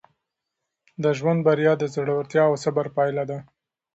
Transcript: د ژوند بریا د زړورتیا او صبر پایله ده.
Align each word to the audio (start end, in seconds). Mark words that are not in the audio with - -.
د 1.03 1.05
ژوند 1.17 1.39
بریا 1.47 1.73
د 1.79 1.83
زړورتیا 1.93 2.43
او 2.49 2.55
صبر 2.63 2.85
پایله 2.97 3.23
ده. 3.29 3.37